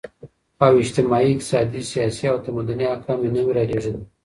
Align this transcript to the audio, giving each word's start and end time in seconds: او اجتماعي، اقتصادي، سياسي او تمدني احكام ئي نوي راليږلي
او 0.61 0.77
اجتماعي، 0.79 1.31
اقتصادي، 1.35 1.81
سياسي 1.93 2.29
او 2.29 2.37
تمدني 2.43 2.85
احكام 2.93 3.21
ئي 3.23 3.31
نوي 3.35 3.51
راليږلي 3.57 3.99